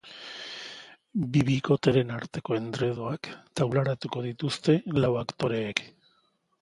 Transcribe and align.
Bi 1.35 1.43
bikoteren 1.49 2.13
arteko 2.15 2.57
endredoak 2.61 3.29
taularatuko 3.61 4.25
dituzte 4.29 4.79
lau 5.05 5.13
aktoreek. 5.25 5.85